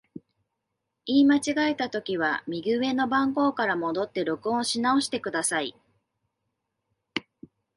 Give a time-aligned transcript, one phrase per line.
[1.05, 5.75] 言い間違えたときは、右上の番号から戻って録音し直してください。